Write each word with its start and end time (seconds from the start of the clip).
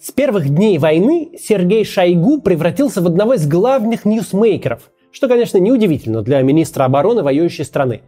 С 0.00 0.12
первых 0.12 0.48
дней 0.48 0.78
войны 0.78 1.32
Сергей 1.40 1.84
Шойгу 1.84 2.40
превратился 2.40 3.02
в 3.02 3.06
одного 3.06 3.34
из 3.34 3.48
главных 3.48 4.04
ньюсмейкеров, 4.04 4.92
что, 5.10 5.26
конечно, 5.26 5.58
неудивительно 5.58 6.22
для 6.22 6.40
министра 6.42 6.84
обороны 6.84 7.24
воюющей 7.24 7.64
страны. 7.64 8.02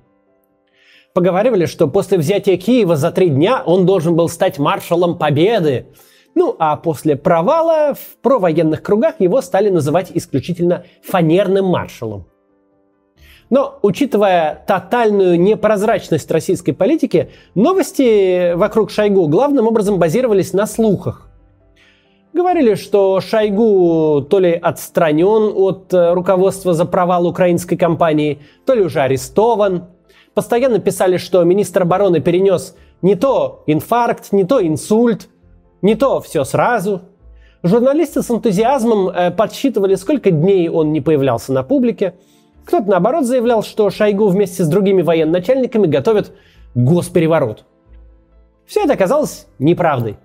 Поговаривали, 1.15 1.67
что 1.67 1.89
после 1.89 2.19
взятия 2.19 2.57
Киева 2.57 2.95
за 2.95 3.11
три 3.11 3.29
дня 3.29 3.61
он 3.67 3.87
должен 3.87 4.15
был 4.15 4.29
стать 4.29 4.61
маршалом 4.61 5.19
Победы. 5.19 5.87
Ну, 6.37 6.55
а 6.61 6.77
после 6.77 7.17
провала 7.17 7.95
в 7.95 8.23
провоенных 8.23 8.85
кругах 8.85 9.17
его 9.19 9.41
стали 9.41 9.69
называть 9.69 10.13
исключительно 10.15 10.85
фанерным 11.03 11.65
маршалом. 11.65 12.27
Но, 13.51 13.81
учитывая 13.83 14.63
тотальную 14.65 15.41
непрозрачность 15.41 16.31
российской 16.31 16.71
политики, 16.71 17.31
новости 17.57 18.55
вокруг 18.55 18.93
Шойгу 18.93 19.27
главным 19.27 19.67
образом 19.67 19.99
базировались 19.99 20.53
на 20.53 20.69
слухах. 20.69 21.30
Говорили, 22.33 22.77
что 22.77 23.21
Шойгу 23.21 24.23
то 24.31 24.39
ли 24.39 24.53
отстранен 24.53 25.53
от 25.53 25.93
э, 25.93 26.13
руководства 26.13 26.75
за 26.75 26.85
провал 26.85 27.27
украинской 27.27 27.77
кампании, 27.77 28.39
то 28.65 28.75
ли 28.75 28.83
уже 28.83 29.01
арестован. 29.01 29.87
Постоянно 30.33 30.79
писали, 30.79 31.17
что 31.17 31.43
министр 31.43 31.83
обороны 31.83 32.21
перенес 32.21 32.77
не 33.03 33.17
то 33.17 33.65
инфаркт, 33.67 34.31
не 34.31 34.45
то 34.45 34.65
инсульт, 34.65 35.29
не 35.83 35.97
то 35.97 36.21
все 36.21 36.45
сразу. 36.45 37.03
Журналисты 37.65 38.23
с 38.23 38.31
энтузиазмом 38.31 39.09
э, 39.09 39.33
подсчитывали, 39.33 39.97
сколько 39.97 40.31
дней 40.31 40.69
он 40.69 40.93
не 40.93 41.01
появлялся 41.01 41.53
на 41.53 41.65
публике. 41.65 42.15
Кто-то, 42.65 42.89
наоборот, 42.89 43.25
заявлял, 43.25 43.65
что 43.65 43.91
Шойгу 43.91 44.29
вместе 44.29 44.63
с 44.63 44.69
другими 44.69 45.03
военачальниками 45.03 45.89
готовят 45.89 46.31
госпереворот. 46.77 47.65
Все 48.67 48.85
это 48.85 48.93
оказалось 48.93 49.49
неправдой. 49.59 50.17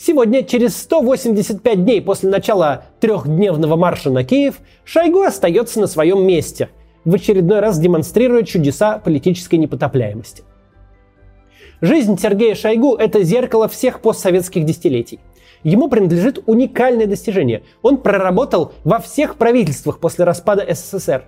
Сегодня, 0.00 0.44
через 0.44 0.76
185 0.76 1.84
дней 1.84 2.00
после 2.00 2.30
начала 2.30 2.84
трехдневного 3.00 3.74
марша 3.74 4.10
на 4.10 4.22
Киев, 4.22 4.60
Шойгу 4.84 5.22
остается 5.22 5.80
на 5.80 5.88
своем 5.88 6.24
месте, 6.24 6.68
в 7.04 7.12
очередной 7.12 7.58
раз 7.58 7.80
демонстрируя 7.80 8.44
чудеса 8.44 8.98
политической 8.98 9.56
непотопляемости. 9.56 10.44
Жизнь 11.80 12.16
Сергея 12.16 12.54
Шойгу– 12.54 12.94
это 12.98 13.24
зеркало 13.24 13.66
всех 13.66 14.00
постсоветских 14.00 14.64
десятилетий. 14.64 15.18
Ему 15.64 15.88
принадлежит 15.88 16.44
уникальное 16.46 17.06
достижение. 17.06 17.64
Он 17.82 17.96
проработал 17.96 18.74
во 18.84 19.00
всех 19.00 19.34
правительствах 19.34 19.98
после 19.98 20.24
распада 20.24 20.64
СССР. 20.72 21.24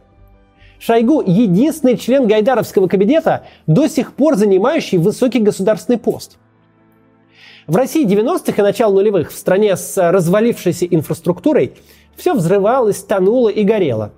Шойгу– 0.78 1.24
единственный 1.26 1.96
член 1.96 2.28
Гайдаровского 2.28 2.86
кабинета, 2.86 3.46
до 3.66 3.88
сих 3.88 4.12
пор 4.12 4.36
занимающий 4.36 4.98
высокий 4.98 5.40
государственный 5.40 5.98
пост– 5.98 6.38
в 7.70 7.76
России 7.76 8.04
90-х 8.04 8.60
и 8.60 8.62
начала 8.62 8.92
нулевых 8.92 9.30
в 9.30 9.38
стране 9.38 9.76
с 9.76 10.10
развалившейся 10.10 10.86
инфраструктурой 10.86 11.74
все 12.16 12.34
взрывалось, 12.34 12.98
тонуло 13.04 13.48
и 13.48 13.62
горело. 13.62 14.10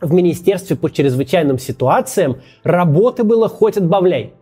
В 0.00 0.12
Министерстве 0.12 0.76
по 0.76 0.88
чрезвычайным 0.88 1.58
ситуациям 1.58 2.42
работы 2.62 3.24
было 3.24 3.48
хоть 3.48 3.76
отбавляй. 3.76 4.34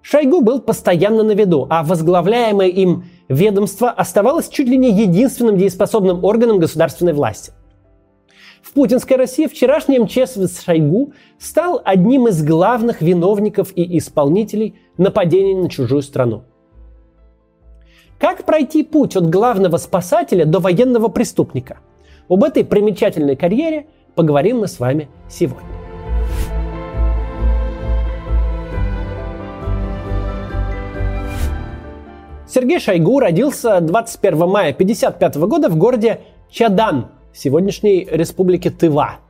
Шойгу 0.00 0.42
был 0.42 0.60
постоянно 0.60 1.24
на 1.24 1.32
виду, 1.32 1.66
а 1.68 1.82
возглавляемое 1.82 2.68
им 2.68 3.06
ведомство 3.28 3.90
оставалось 3.90 4.48
чуть 4.48 4.68
ли 4.68 4.76
не 4.76 4.92
единственным 4.92 5.58
дееспособным 5.58 6.24
органом 6.24 6.60
государственной 6.60 7.14
власти. 7.14 7.50
В 8.62 8.72
путинской 8.74 9.16
России 9.16 9.48
вчерашний 9.48 9.98
МЧС 9.98 10.62
Шойгу 10.64 11.14
стал 11.40 11.82
одним 11.84 12.28
из 12.28 12.44
главных 12.44 13.02
виновников 13.02 13.72
и 13.74 13.98
исполнителей 13.98 14.78
нападений 14.96 15.56
на 15.56 15.68
чужую 15.68 16.02
страну. 16.02 16.44
Как 18.18 18.44
пройти 18.44 18.82
путь 18.82 19.14
от 19.14 19.30
главного 19.30 19.76
спасателя 19.76 20.44
до 20.44 20.58
военного 20.58 21.06
преступника? 21.06 21.78
Об 22.28 22.42
этой 22.42 22.64
примечательной 22.64 23.36
карьере 23.36 23.86
поговорим 24.16 24.58
мы 24.58 24.66
с 24.66 24.80
вами 24.80 25.08
сегодня. 25.28 25.68
Сергей 32.48 32.80
Шойгу 32.80 33.20
родился 33.20 33.80
21 33.80 34.38
мая 34.48 34.72
1955 34.72 35.36
года 35.36 35.68
в 35.68 35.76
городе 35.76 36.22
Чадан, 36.50 37.08
сегодняшней 37.32 38.08
республике 38.10 38.70
Тыва– 38.70 39.18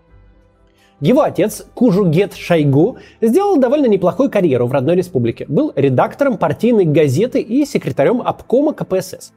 его 1.01 1.23
отец, 1.23 1.65
Кужугет 1.75 2.35
Шойгу, 2.35 2.99
сделал 3.21 3.59
довольно 3.59 3.87
неплохую 3.87 4.31
карьеру 4.31 4.67
в 4.67 4.73
родной 4.73 4.97
республике. 4.97 5.47
Был 5.47 5.73
редактором 5.77 6.39
партийной 6.39 6.87
газеты 6.87 7.41
и 7.41 7.65
секретарем 7.65 8.21
обкома 8.21 8.73
КПСС. 8.73 9.33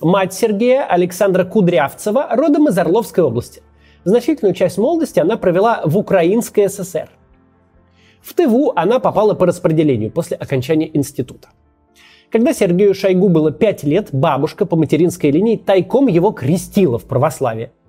Мать 0.00 0.34
Сергея, 0.34 0.84
Александра 0.84 1.44
Кудрявцева, 1.44 2.26
родом 2.32 2.68
из 2.68 2.76
Орловской 2.76 3.22
области. 3.22 3.62
Значительную 4.02 4.52
часть 4.52 4.78
молодости 4.78 5.20
она 5.20 5.36
провела 5.36 5.82
в 5.84 5.96
Украинской 5.96 6.68
ССР. 6.68 7.08
В 8.20 8.34
ТВУ 8.34 8.72
она 8.74 8.98
попала 8.98 9.34
по 9.34 9.46
распределению 9.46 10.10
после 10.10 10.36
окончания 10.36 10.90
института. 10.92 11.50
Когда 12.30 12.52
Сергею 12.52 12.94
Шойгу 12.94 13.28
было 13.28 13.52
5 13.52 13.84
лет, 13.84 14.08
бабушка 14.10 14.66
по 14.66 14.74
материнской 14.74 15.30
линии 15.30 15.56
тайком 15.56 16.08
его 16.08 16.32
крестила 16.32 16.98
в 16.98 17.04
православие– 17.04 17.70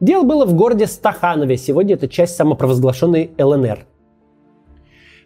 Дело 0.00 0.22
было 0.22 0.46
в 0.46 0.54
городе 0.54 0.86
Стаханове, 0.86 1.56
сегодня 1.56 1.94
это 1.94 2.06
часть 2.06 2.36
самопровозглашенной 2.36 3.32
ЛНР. 3.36 3.86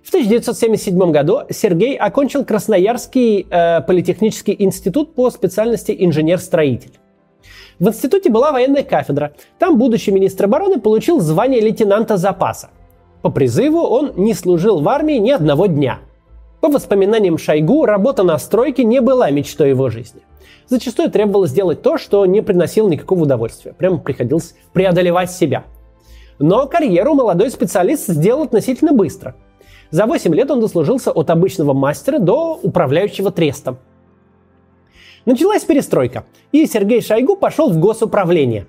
В 0.02 0.08
1977 0.08 1.12
году 1.12 1.40
Сергей 1.50 1.96
окончил 1.96 2.44
Красноярский 2.44 3.46
э, 3.48 3.82
политехнический 3.82 4.56
институт 4.58 5.14
по 5.14 5.30
специальности 5.30 5.94
инженер-строитель. 5.96 6.92
В 7.78 7.88
институте 7.88 8.30
была 8.30 8.50
военная 8.50 8.82
кафедра. 8.82 9.34
Там 9.58 9.78
будущий 9.78 10.10
министр 10.10 10.46
обороны 10.46 10.80
получил 10.80 11.20
звание 11.20 11.60
лейтенанта 11.60 12.16
запаса. 12.16 12.70
По 13.20 13.30
призыву 13.30 13.80
он 13.80 14.12
не 14.16 14.34
служил 14.34 14.80
в 14.80 14.88
армии 14.88 15.18
ни 15.18 15.30
одного 15.30 15.66
дня. 15.66 16.00
По 16.62 16.68
воспоминаниям 16.68 17.36
Шойгу, 17.36 17.84
работа 17.84 18.22
на 18.22 18.38
стройке 18.38 18.84
не 18.84 19.02
была 19.02 19.30
мечтой 19.30 19.68
его 19.68 19.90
жизни 19.90 20.22
зачастую 20.72 21.10
требовалось 21.10 21.50
сделать 21.50 21.82
то, 21.82 21.98
что 21.98 22.26
не 22.26 22.42
приносило 22.42 22.88
никакого 22.88 23.22
удовольствия. 23.22 23.72
Прямо 23.72 23.98
приходилось 23.98 24.54
преодолевать 24.72 25.30
себя. 25.30 25.64
Но 26.38 26.66
карьеру 26.66 27.14
молодой 27.14 27.50
специалист 27.50 28.08
сделал 28.08 28.42
относительно 28.42 28.92
быстро. 28.92 29.36
За 29.90 30.06
8 30.06 30.34
лет 30.34 30.50
он 30.50 30.60
дослужился 30.60 31.12
от 31.12 31.30
обычного 31.30 31.74
мастера 31.74 32.18
до 32.18 32.58
управляющего 32.62 33.30
трестом. 33.30 33.78
Началась 35.26 35.62
перестройка, 35.62 36.24
и 36.50 36.66
Сергей 36.66 37.00
Шойгу 37.00 37.36
пошел 37.36 37.70
в 37.70 37.78
госуправление. 37.78 38.66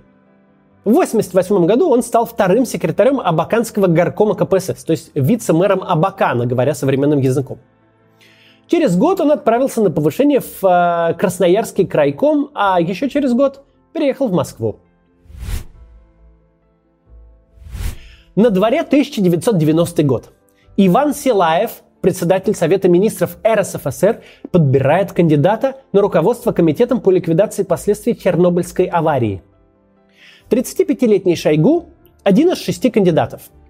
В 0.84 0.90
1988 0.90 1.66
году 1.66 1.90
он 1.90 2.04
стал 2.04 2.26
вторым 2.26 2.66
секретарем 2.66 3.22
Абаканского 3.22 3.88
горкома 3.88 4.36
КПСС, 4.36 4.84
то 4.84 4.92
есть 4.92 5.12
вице-мэром 5.16 5.82
Абакана, 5.82 6.46
говоря 6.46 6.76
современным 6.76 7.20
языком. 7.20 7.60
Через 8.74 8.98
год 8.98 9.22
он 9.22 9.32
отправился 9.32 9.84
на 9.84 9.92
повышение 9.92 10.40
в 10.40 10.64
э, 10.64 11.14
Красноярский 11.14 11.86
крайком, 11.86 12.50
а 12.56 12.82
еще 12.82 13.08
через 13.08 13.32
год 13.36 13.64
переехал 13.94 14.30
в 14.30 14.32
Москву. 14.32 14.80
На 18.36 18.50
дворе 18.50 18.82
1990 18.82 20.02
год. 20.02 20.32
Иван 20.76 21.14
Силаев, 21.14 21.84
председатель 22.02 22.56
Совета 22.56 22.90
министров 22.90 23.38
РСФСР, 23.48 24.24
подбирает 24.50 25.12
кандидата 25.12 25.76
на 25.92 26.02
руководство 26.02 26.52
Комитетом 26.52 27.00
по 27.00 27.12
ликвидации 27.12 27.62
последствий 27.62 28.18
Чернобыльской 28.18 28.86
аварии. 28.86 29.44
35-летний 30.50 31.36
Шойгу– 31.36 31.90
один 32.24 32.50
из 32.50 32.58
шести 32.58 32.90
кандидатов– 32.90 33.44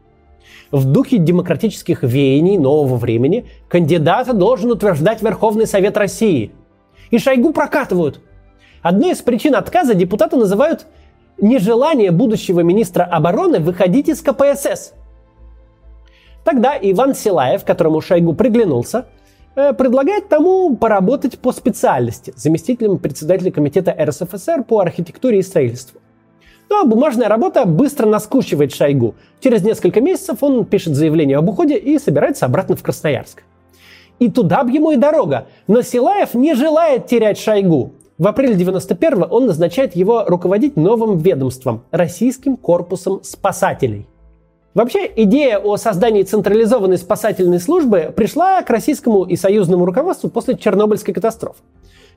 в 0.73 0.85
духе 0.85 1.19
демократических 1.19 2.01
веяний 2.01 2.57
нового 2.57 2.97
времени 2.97 3.45
кандидата 3.69 4.33
должен 4.33 4.71
утверждать 4.71 5.21
Верховный 5.21 5.67
Совет 5.67 5.95
России. 5.97 6.51
И 7.11 7.19
Шойгу 7.19 7.53
прокатывают. 7.53 8.21
Одной 8.81 9.11
из 9.11 9.21
причин 9.21 9.53
отказа 9.55 9.93
депутаты 9.93 10.35
называют 10.35 10.87
нежелание 11.37 12.09
будущего 12.09 12.61
министра 12.61 13.03
обороны 13.03 13.59
выходить 13.59 14.09
из 14.09 14.21
КПСС. 14.21 14.93
Тогда 16.43 16.75
Иван 16.81 17.13
Силаев, 17.13 17.63
которому 17.63 18.01
Шойгу 18.01 18.33
приглянулся, 18.33 19.05
э, 19.55 19.73
предлагает 19.73 20.27
тому 20.27 20.75
поработать 20.75 21.37
по 21.37 21.51
специальности 21.51 22.33
заместителем 22.35 22.97
председателя 22.97 23.51
комитета 23.51 23.95
РСФСР 23.97 24.63
по 24.63 24.79
архитектуре 24.79 25.37
и 25.37 25.43
строительству. 25.43 26.01
Но 26.73 26.79
ну, 26.79 26.85
а 26.85 26.89
бумажная 26.89 27.29
работа 27.29 27.65
быстро 27.65 28.07
наскучивает 28.07 28.73
Шойгу. 28.73 29.13
Через 29.41 29.63
несколько 29.63 30.01
месяцев 30.01 30.39
он 30.41 30.65
пишет 30.65 30.95
заявление 30.95 31.37
об 31.37 31.47
уходе 31.47 31.77
и 31.77 31.99
собирается 31.99 32.47
обратно 32.47 32.75
в 32.75 32.81
Красноярск. 32.81 33.43
И 34.17 34.27
туда 34.27 34.63
бы 34.63 34.71
ему 34.71 34.89
и 34.89 34.95
дорога. 34.95 35.45
Но 35.67 35.83
Силаев 35.83 36.33
не 36.33 36.55
желает 36.55 37.05
терять 37.05 37.37
Шойгу. 37.37 37.93
В 38.17 38.25
апреле 38.25 38.55
91 38.55 39.25
он 39.29 39.45
назначает 39.45 39.95
его 39.95 40.23
руководить 40.25 40.75
новым 40.75 41.19
ведомством– 41.19 41.83
Российским 41.91 42.57
корпусом 42.57 43.23
спасателей. 43.23 44.07
Вообще, 44.73 45.07
идея 45.15 45.59
о 45.59 45.77
создании 45.77 46.23
централизованной 46.23 46.97
спасательной 46.97 47.59
службы 47.59 48.11
пришла 48.15 48.63
к 48.63 48.69
российскому 48.71 49.25
и 49.25 49.35
союзному 49.35 49.85
руководству 49.85 50.27
после 50.27 50.57
Чернобыльской 50.57 51.13
катастрофы. 51.13 51.61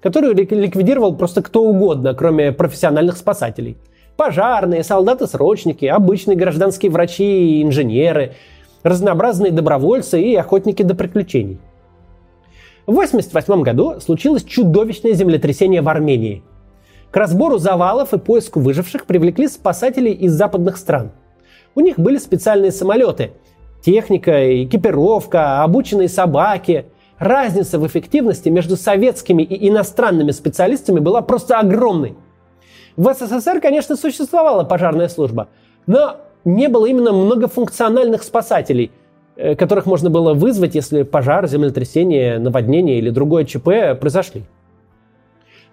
которую 0.00 0.34
ликвидировал 0.34 1.14
просто 1.14 1.42
кто 1.42 1.62
угодно, 1.62 2.14
кроме 2.14 2.52
профессиональных 2.52 3.18
спасателей. 3.18 3.76
Пожарные, 4.16 4.82
солдаты-срочники, 4.82 5.84
обычные 5.84 6.36
гражданские 6.36 6.90
врачи 6.90 7.58
и 7.58 7.62
инженеры, 7.62 8.34
разнообразные 8.82 9.52
добровольцы 9.52 10.22
и 10.22 10.34
охотники 10.34 10.82
до 10.82 10.94
приключений. 10.94 11.60
В 12.86 12.92
1988 12.92 13.62
году 13.62 14.00
случилось 14.00 14.44
чудовищное 14.44 15.12
землетрясение 15.12 15.82
в 15.82 15.88
Армении. 15.88 16.42
К 17.10 17.16
разбору 17.18 17.58
завалов 17.58 18.14
и 18.14 18.18
поиску 18.18 18.60
выживших 18.60 19.06
привлекли 19.06 19.48
спасателей 19.48 20.12
из 20.12 20.32
западных 20.32 20.76
стран. 20.76 21.12
У 21.74 21.80
них 21.80 21.98
были 21.98 22.16
специальные 22.16 22.72
самолеты, 22.72 23.32
техника, 23.84 24.64
экипировка, 24.64 25.62
обученные 25.62 26.08
собаки. 26.08 26.86
Разница 27.18 27.78
в 27.78 27.86
эффективности 27.86 28.48
между 28.48 28.76
советскими 28.76 29.42
и 29.42 29.68
иностранными 29.68 30.30
специалистами 30.30 31.00
была 31.00 31.22
просто 31.22 31.58
огромной. 31.58 32.16
В 32.96 33.12
СССР, 33.12 33.60
конечно, 33.60 33.96
существовала 33.96 34.64
пожарная 34.64 35.08
служба, 35.08 35.48
но 35.86 36.16
не 36.44 36.68
было 36.68 36.86
именно 36.86 37.12
многофункциональных 37.12 38.22
спасателей– 38.22 38.90
Э, 39.36 39.54
которых 39.54 39.84
можно 39.84 40.08
было 40.08 40.32
вызвать, 40.32 40.74
если 40.74 41.02
пожар, 41.02 41.46
землетрясение, 41.46 42.38
наводнение 42.38 42.98
или 42.98 43.10
другое 43.10 43.44
ЧП 43.44 43.98
произошли. 44.00 44.44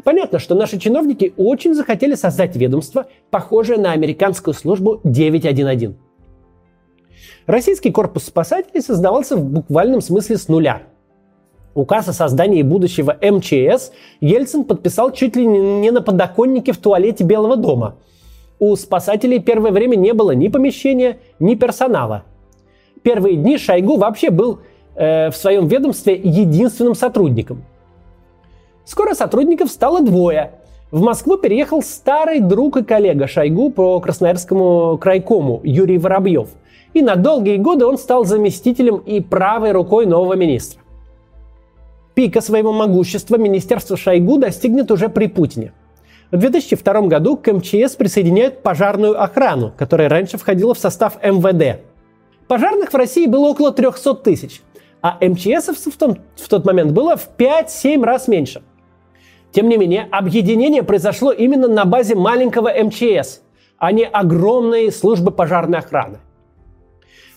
Понятно, 0.03 0.37
что 0.39 0.53
наши 0.53 0.77
чиновники 0.77 1.33
очень 1.37 1.73
захотели 1.73 2.15
создать 2.15 2.57
ведомство, 2.57 3.05
похожее 3.31 3.79
на 3.79 3.93
американскую 3.93 4.53
службу 4.53 4.99
911. 5.05 5.95
Российский 7.45 7.91
корпус 7.91 8.25
спасателей 8.25 8.81
создавался 8.81 9.37
в 9.37 9.45
буквальном 9.45 10.01
смысле 10.01 10.37
с 10.37 10.49
нуля. 10.49 10.83
Указ 11.75 12.07
о 12.07 12.13
создании 12.13 12.61
будущего 12.61 13.17
МЧС 13.21 13.91
Ельцин 14.21 14.63
подписал 14.63 15.11
чуть 15.11 15.35
ли 15.35 15.45
не 15.45 15.91
на 15.91 16.01
подоконнике 16.01 16.71
в 16.71 16.77
туалете 16.77 17.23
Белого 17.23 17.55
дома. 17.55 17.95
У 18.59 18.75
спасателей 18.75 19.39
первое 19.39 19.71
время 19.71 19.95
не 19.95 20.13
было 20.13 20.31
ни 20.31 20.47
помещения, 20.47 21.17
ни 21.39 21.55
персонала– 21.55 22.23
первые 23.03 23.35
дни 23.35 23.57
Шойгу 23.57 23.97
вообще 23.97 24.31
был 24.31 24.59
э, 24.95 25.29
в 25.29 25.35
своем 25.35 25.67
ведомстве 25.67 26.15
единственным 26.15 26.95
сотрудником. 26.95 27.63
Скоро 28.85 29.13
сотрудников 29.13 29.69
стало 29.69 30.01
двое. 30.01 30.53
В 30.91 31.01
Москву 31.01 31.37
переехал 31.37 31.81
старый 31.81 32.39
друг 32.39 32.77
и 32.77 32.83
коллега 32.83 33.27
Шойгу 33.27 33.69
по 33.69 33.99
Красноярскому 33.99 34.97
крайкому 34.97 35.61
Юрий 35.63 35.97
Воробьев. 35.97 36.49
И 36.93 37.01
на 37.01 37.15
долгие 37.15 37.57
годы 37.57 37.85
он 37.85 37.97
стал 37.97 38.25
заместителем 38.25 38.97
и 38.97 39.19
правой 39.19 39.71
рукой 39.71 40.05
нового 40.05 40.33
министра. 40.33 40.82
Пика 42.15 42.41
своего 42.41 42.73
могущества 42.73 43.37
министерство 43.37 43.97
Шойгу 43.97 44.37
достигнет 44.37 44.91
уже 44.91 45.09
при 45.09 45.27
Путине. 45.27 45.73
В 46.31 46.37
2002 46.37 47.01
году 47.01 47.37
к 47.37 47.51
МЧС 47.51 47.95
присоединяют 47.95 48.63
пожарную 48.63 49.21
охрану, 49.21 49.73
которая 49.77 50.09
раньше 50.09 50.37
входила 50.37 50.73
в 50.73 50.79
состав 50.79 51.17
МВД– 51.23 51.81
Пожарных 52.47 52.91
в 52.91 52.95
России 52.95 53.25
было 53.25 53.47
около 53.47 53.71
300 53.71 54.15
тысяч, 54.15 54.61
а 55.01 55.17
МЧСовцев 55.21 55.93
в, 55.93 55.97
том, 55.97 56.17
в 56.35 56.47
тот 56.47 56.65
момент 56.65 56.91
было 56.91 57.15
в 57.15 57.29
5-7 57.37 58.03
раз 58.03 58.27
меньше. 58.27 58.61
Тем 59.51 59.69
не 59.69 59.77
менее, 59.77 60.07
объединение 60.11 60.83
произошло 60.83 61.31
именно 61.31 61.67
на 61.67 61.85
базе 61.85 62.15
маленького 62.15 62.71
МЧС, 62.83 63.41
а 63.77 63.91
не 63.91 64.05
огромной 64.05 64.91
службы 64.91 65.31
пожарной 65.31 65.79
охраны. 65.79 66.19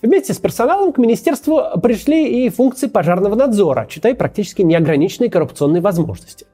Вместе 0.06 0.34
с 0.34 0.38
персоналом 0.38 0.92
к 0.92 0.98
министерству 0.98 1.60
пришли 1.82 2.46
и 2.46 2.48
функции 2.48 2.86
пожарного 2.86 3.34
надзора, 3.34 3.88
читай 3.90 4.14
практически 4.14 4.62
неограниченные 4.62 5.28
коррупционные 5.28 5.82
возможности. 5.82 6.46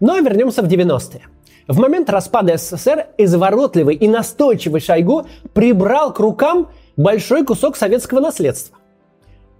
Но 0.00 0.18
вернемся 0.18 0.60
в 0.60 0.66
90-е. 0.66 1.22
В 1.68 1.78
момент 1.78 2.10
распада 2.10 2.56
СССР 2.56 3.06
изворотливый 3.16 3.94
и 3.94 4.08
настойчивый 4.08 4.80
Шойгу 4.80 5.28
прибрал 5.52 6.12
к 6.12 6.18
рукам 6.18 6.68
большой 6.96 7.44
кусок 7.44 7.76
советского 7.76 8.18
наследства. 8.18 8.76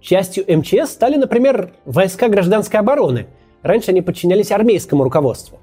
Частью 0.01 0.43
МЧС 0.49 0.91
стали, 0.91 1.15
например, 1.15 1.71
войска 1.85 2.27
гражданской 2.27 2.81
обороны. 2.81 3.27
Раньше 3.61 3.91
они 3.91 4.01
подчинялись 4.01 4.51
армейскому 4.51 5.05
руководству. 5.05 5.61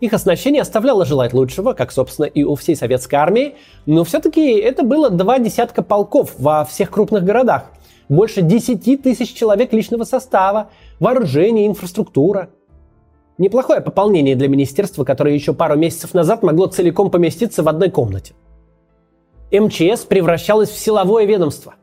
Их 0.00 0.12
оснащение 0.12 0.62
оставляло 0.62 1.04
желать 1.04 1.32
лучшего, 1.32 1.72
как, 1.72 1.90
собственно, 1.90 2.26
и 2.26 2.44
у 2.44 2.54
всей 2.54 2.76
советской 2.76 3.16
армии, 3.16 3.56
но 3.86 4.04
все-таки 4.04 4.52
это 4.52 4.84
было 4.84 5.10
два 5.10 5.38
десятка 5.40 5.82
полков 5.82 6.34
во 6.38 6.64
всех 6.64 6.90
крупных 6.90 7.24
городах, 7.24 7.64
больше 8.08 8.42
10 8.42 9.02
тысяч 9.02 9.34
человек 9.34 9.72
личного 9.72 10.04
состава, 10.04 10.70
вооружение, 11.00 11.66
инфраструктура. 11.66 12.50
Неплохое 13.38 13.80
пополнение 13.80 14.36
для 14.36 14.48
министерства, 14.48 15.04
которое 15.04 15.34
еще 15.34 15.52
пару 15.52 15.76
месяцев 15.76 16.14
назад 16.14 16.42
могло 16.42 16.66
целиком 16.66 17.10
поместиться 17.10 17.62
в 17.62 17.68
одной 17.68 17.90
комнате. 17.90 18.34
МЧС 19.50 20.04
превращалась 20.04 20.70
в 20.70 20.78
силовое 20.78 21.24
ведомство. 21.24 21.74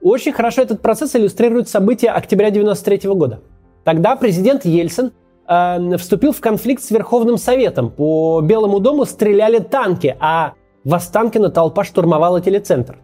Очень 0.00 0.32
хорошо 0.32 0.62
этот 0.62 0.80
процесс 0.80 1.14
иллюстрирует 1.14 1.68
события 1.68 2.10
октября 2.10 2.48
1993 2.48 3.10
года. 3.14 3.40
Тогда 3.84 4.16
президент 4.16 4.64
Ельцин 4.64 5.12
э, 5.48 5.96
вступил 5.96 6.32
в 6.32 6.40
конфликт 6.40 6.82
с 6.82 6.90
Верховным 6.90 7.38
Советом. 7.38 7.90
По 7.90 8.40
Белому 8.42 8.80
дому 8.80 9.04
стреляли 9.04 9.58
танки, 9.58 10.16
а 10.20 10.52
в 10.84 10.94
Останкино 10.94 11.50
толпа 11.50 11.84
штурмовала 11.84 12.40
телецентр. 12.40 12.98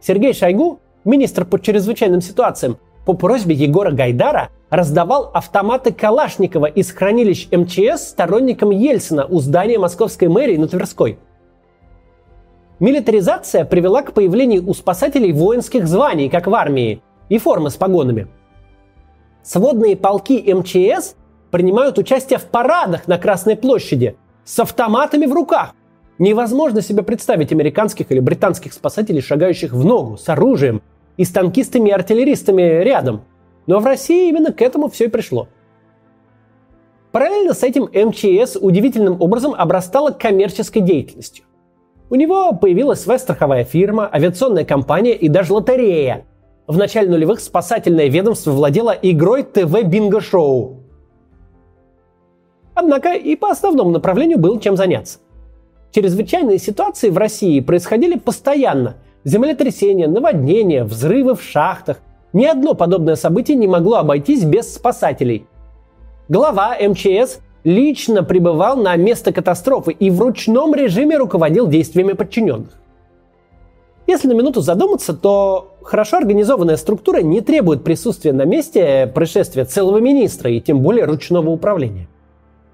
Сергей 0.00 0.32
Шойгу, 0.32 0.80
министр 1.04 1.44
по 1.44 1.60
чрезвычайным 1.60 2.20
ситуациям, 2.20 2.78
по 3.06 3.14
просьбе 3.14 3.54
Егора 3.54 3.90
Гайдара 3.90 4.50
раздавал 4.70 5.30
автоматы 5.32 5.92
Калашникова 5.92 6.66
из 6.66 6.90
хранилищ 6.92 7.48
МЧС 7.50 8.08
сторонникам 8.08 8.70
Ельцина 8.70 9.26
у 9.26 9.40
здания 9.40 9.78
московской 9.78 10.28
мэрии 10.28 10.56
на 10.56 10.68
Тверской– 10.68 11.18
Милитаризация 12.80 13.64
привела 13.64 14.02
к 14.02 14.12
появлению 14.12 14.68
у 14.68 14.72
спасателей 14.72 15.32
воинских 15.32 15.88
званий, 15.88 16.28
как 16.28 16.46
в 16.46 16.54
армии, 16.54 17.02
и 17.28 17.38
формы 17.38 17.70
с 17.70 17.76
погонами. 17.76 18.28
Сводные 19.42 19.96
полки 19.96 20.54
МЧС 20.54 21.16
принимают 21.50 21.98
участие 21.98 22.38
в 22.38 22.46
парадах 22.46 23.08
на 23.08 23.18
Красной 23.18 23.56
площади 23.56 24.16
с 24.44 24.58
автоматами 24.58 25.26
в 25.26 25.32
руках. 25.32 25.74
Невозможно 26.18 26.82
себе 26.82 27.02
представить 27.02 27.52
американских 27.52 28.10
или 28.10 28.20
британских 28.20 28.72
спасателей, 28.72 29.20
шагающих 29.20 29.72
в 29.72 29.84
ногу, 29.84 30.16
с 30.16 30.28
оружием 30.28 30.82
и 31.16 31.24
с 31.24 31.30
танкистами 31.30 31.90
и 31.90 31.92
артиллеристами 31.92 32.82
рядом. 32.82 33.22
Но 33.66 33.78
в 33.78 33.86
России 33.86 34.28
именно 34.28 34.52
к 34.52 34.62
этому 34.62 34.88
все 34.88 35.04
и 35.04 35.08
пришло. 35.08 35.48
Параллельно 37.12 37.54
с 37.54 37.62
этим 37.62 37.84
МЧС 37.84 38.56
удивительным 38.60 39.20
образом 39.20 39.54
обрастала 39.56 40.10
коммерческой 40.10 40.80
деятельностью. 40.80 41.44
У 42.10 42.14
него 42.14 42.52
появилась 42.52 43.00
своя 43.00 43.18
страховая 43.18 43.64
фирма, 43.64 44.08
авиационная 44.12 44.64
компания 44.64 45.14
и 45.14 45.28
даже 45.28 45.52
лотерея. 45.52 46.24
В 46.66 46.76
начале 46.76 47.08
нулевых 47.08 47.40
спасательное 47.40 48.08
ведомство 48.08 48.50
владело 48.50 48.90
игрой 48.90 49.42
ТВ 49.42 49.82
Бинго 49.84 50.20
Шоу. 50.20 50.82
Однако 52.80 53.14
и 53.14 53.34
по 53.34 53.50
основному 53.50 53.90
направлению 53.90 54.38
было 54.38 54.60
чем 54.60 54.76
заняться. 54.76 55.18
Чрезвычайные 55.90 56.58
ситуации 56.58 57.10
в 57.10 57.18
России 57.18 57.58
происходили 57.58 58.16
постоянно. 58.16 58.98
Землетрясения, 59.24 60.06
наводнения, 60.06 60.84
взрывы 60.84 61.34
в 61.34 61.42
шахтах. 61.42 61.98
Ни 62.32 62.44
одно 62.44 62.74
подобное 62.74 63.16
событие 63.16 63.56
не 63.56 63.66
могло 63.66 63.96
обойтись 63.96 64.44
без 64.44 64.72
спасателей. 64.72 65.44
Глава 66.28 66.76
МЧС 66.80 67.40
лично 67.64 68.22
пребывал 68.22 68.76
на 68.76 68.94
место 68.94 69.32
катастрофы 69.32 69.90
и 69.90 70.08
в 70.08 70.20
ручном 70.20 70.72
режиме 70.72 71.16
руководил 71.16 71.66
действиями 71.66 72.12
подчиненных. 72.12 72.80
Если 74.06 74.28
на 74.28 74.34
минуту 74.34 74.60
задуматься, 74.60 75.14
то 75.14 75.74
хорошо 75.82 76.18
организованная 76.18 76.76
структура 76.76 77.22
не 77.22 77.40
требует 77.40 77.82
присутствия 77.82 78.32
на 78.32 78.44
месте 78.44 79.10
происшествия 79.12 79.64
целого 79.64 79.98
министра 79.98 80.48
и 80.48 80.60
тем 80.60 80.80
более 80.80 81.06
ручного 81.06 81.50
управления. 81.50 82.06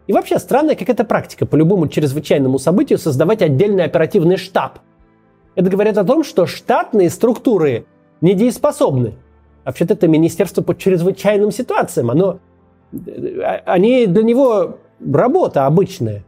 И 0.07 0.13
вообще 0.13 0.39
странная 0.39 0.75
какая-то 0.75 1.05
практика 1.05 1.47
по 1.47 1.57
любому 1.57 1.89
чрезвычайному 1.89 2.59
событию 2.59 2.99
создавать 2.99 3.43
отдельный 3.43 3.85
оперативный 3.85 4.37
штаб. 4.37 4.81
Это 5.55 5.71
говорит 5.71 5.97
о 5.97 6.05
том, 6.05 6.25
что 6.25 6.47
штатные 6.47 7.11
структуры 7.11 7.87
недееспособны. 8.21 9.15
Вообще-то 9.65 9.95
это 9.95 10.09
Министерство 10.09 10.63
по 10.63 10.77
чрезвычайным 10.77 11.51
ситуациям. 11.51 12.11
Оно 12.11 12.41
они 13.65 14.07
для 14.07 14.23
него 14.23 14.79
работа 15.01 15.67
обычная. 15.67 16.25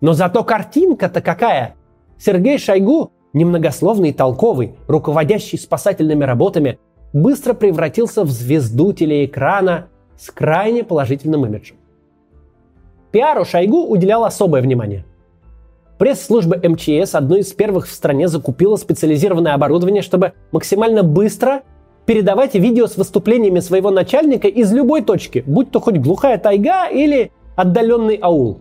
Но 0.00 0.12
зато 0.12 0.44
картинка-то 0.44 1.20
какая? 1.20 1.76
Сергей 2.18 2.58
Шойгу, 2.58 3.12
немногословный 3.32 4.10
и 4.10 4.12
толковый, 4.12 4.74
руководящий 4.88 5.58
спасательными 5.58 6.24
работами, 6.24 6.78
быстро 7.12 7.54
превратился 7.54 8.24
в 8.24 8.30
звезду 8.30 8.92
телеэкрана 8.92 9.88
с 10.18 10.30
крайне 10.30 10.84
положительным 10.84 11.46
имиджем. 11.46 11.76
Пиару 13.12 13.44
Шойгу 13.44 13.86
уделял 13.86 14.24
особое 14.24 14.62
внимание. 14.62 15.04
Пресс-служба 15.98 16.56
МЧС 16.56 17.14
одной 17.14 17.40
из 17.40 17.52
первых 17.52 17.86
в 17.86 17.92
стране 17.92 18.26
закупила 18.26 18.76
специализированное 18.76 19.54
оборудование, 19.54 20.02
чтобы 20.02 20.32
максимально 20.50 21.02
быстро 21.02 21.62
передавать 22.06 22.54
видео 22.54 22.86
с 22.86 22.96
выступлениями 22.96 23.60
своего 23.60 23.90
начальника 23.90 24.48
из 24.48 24.72
любой 24.72 25.02
точки, 25.02 25.44
будь 25.46 25.70
то 25.70 25.78
хоть 25.78 25.98
глухая 25.98 26.38
тайга 26.38 26.88
или 26.88 27.30
отдаленный 27.54 28.16
аул. 28.16 28.60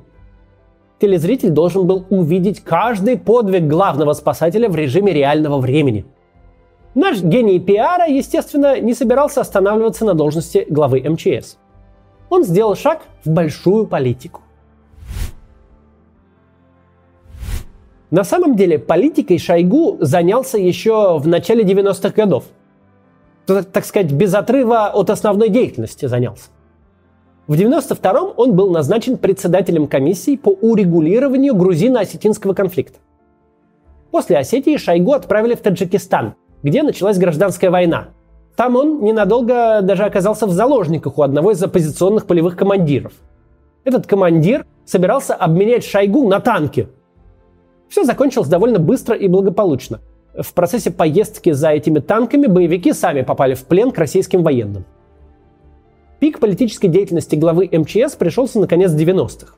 Телезритель 0.99 1.49
должен 1.49 1.87
был 1.87 2.05
увидеть 2.11 2.59
каждый 2.59 3.17
подвиг 3.17 3.63
главного 3.63 4.13
спасателя 4.13 4.69
в 4.69 4.75
режиме 4.75 5.13
реального 5.13 5.57
времени. 5.57 6.05
Наш 6.93 7.23
гений 7.23 7.59
пиара, 7.59 8.05
естественно, 8.05 8.79
не 8.79 8.93
собирался 8.93 9.41
останавливаться 9.41 10.05
на 10.05 10.13
должности 10.13 10.67
главы 10.69 11.01
МЧС. 11.01 11.57
Он 12.31 12.45
сделал 12.45 12.75
шаг 12.75 13.01
в 13.25 13.29
большую 13.29 13.85
политику. 13.85 14.39
На 18.09 18.23
самом 18.23 18.55
деле 18.55 18.79
политикой 18.79 19.37
Шойгу 19.37 19.97
занялся 19.99 20.57
еще 20.57 21.19
в 21.19 21.27
начале 21.27 21.65
90-х 21.65 22.11
годов. 22.15 22.45
Так 23.45 23.83
сказать, 23.83 24.13
без 24.13 24.33
отрыва 24.33 24.87
от 24.87 25.09
основной 25.09 25.49
деятельности 25.49 26.05
занялся. 26.05 26.49
В 27.47 27.53
92-м 27.53 28.33
он 28.37 28.55
был 28.55 28.71
назначен 28.71 29.17
председателем 29.17 29.87
комиссии 29.87 30.37
по 30.37 30.49
урегулированию 30.49 31.53
грузино-осетинского 31.53 32.53
конфликта. 32.53 32.99
После 34.09 34.37
Осетии 34.37 34.77
Шойгу 34.77 35.11
отправили 35.11 35.55
в 35.55 35.59
Таджикистан, 35.59 36.35
где 36.63 36.81
началась 36.81 37.17
гражданская 37.17 37.71
война. 37.71 38.07
Там 38.55 38.75
он 38.75 39.03
ненадолго 39.03 39.81
даже 39.81 40.03
оказался 40.03 40.45
в 40.45 40.51
заложниках 40.51 41.17
у 41.17 41.21
одного 41.21 41.51
из 41.51 41.63
оппозиционных 41.63 42.25
полевых 42.25 42.55
командиров. 42.55 43.13
Этот 43.83 44.07
командир 44.07 44.65
собирался 44.85 45.33
обменять 45.33 45.83
Шойгу 45.83 46.27
на 46.27 46.39
танки– 46.39 46.87
все 47.91 48.05
закончилось 48.05 48.47
довольно 48.47 48.79
быстро 48.79 49.17
и 49.17 49.27
благополучно. 49.27 49.99
В 50.33 50.53
процессе 50.53 50.91
поездки 50.91 51.51
за 51.51 51.71
этими 51.71 51.99
танками 51.99 52.47
боевики 52.47 52.93
сами 52.93 53.21
попали 53.21 53.53
в 53.53 53.65
плен 53.65 53.91
к 53.91 53.97
российским 53.97 54.43
военным. 54.43 54.85
Пик 56.21 56.39
политической 56.39 56.87
деятельности 56.87 57.35
главы 57.35 57.69
МЧС 57.69 58.15
пришелся 58.15 58.61
на 58.61 58.67
конец 58.67 58.93
90-х. 58.93 59.55